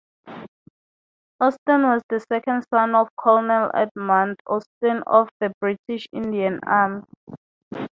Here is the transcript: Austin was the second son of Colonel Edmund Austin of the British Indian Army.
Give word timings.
Austin 1.39 1.83
was 1.83 2.01
the 2.09 2.21
second 2.27 2.63
son 2.73 2.95
of 2.95 3.07
Colonel 3.19 3.69
Edmund 3.71 4.37
Austin 4.47 5.03
of 5.05 5.29
the 5.39 5.53
British 5.59 6.07
Indian 6.11 6.59
Army. 6.65 7.03